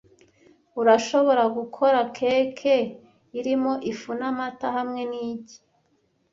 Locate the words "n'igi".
5.11-5.55